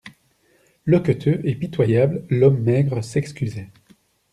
Loqueteux 0.87 1.41
et 1.47 1.53
pitoyable, 1.53 2.25
l'homme 2.31 2.59
maigre 2.59 3.03
s'excusait. 3.03 3.69